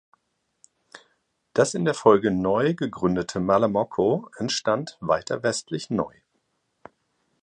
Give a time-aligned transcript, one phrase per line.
[1.53, 6.15] Das in der Folge neu gegründete Malamocco entstand weiter westlich neu.